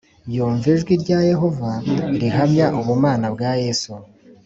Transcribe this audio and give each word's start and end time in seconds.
Yumva 0.35 0.65
ijwi 0.75 0.93
rya 1.03 1.19
Yehova 1.29 1.69
rihamya 2.21 2.65
ubumana 2.79 3.25
bwa 3.33 3.51
Yesu 3.63 3.91